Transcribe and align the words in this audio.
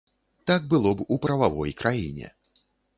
Так 0.51 0.65
было 0.71 0.95
б 1.01 1.07
у 1.17 1.19
прававой 1.27 1.77
краіне. 1.85 2.37